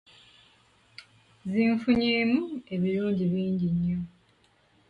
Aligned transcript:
Nzifunyeemu 1.45 2.41
ebirungi 2.75 3.23
bingi 3.31 3.67
nnyo 3.73 3.99